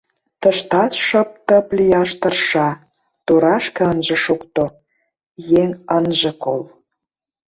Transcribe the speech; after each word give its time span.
Тыштат 0.41 0.91
шып-тып 1.05 1.67
лияш 1.77 2.11
тырша— 2.21 2.69
торашке 3.25 3.81
ынже 3.93 4.17
шокто, 4.25 4.65
еҥ 5.61 5.69
ынже 5.97 6.31
кол. 6.43 6.61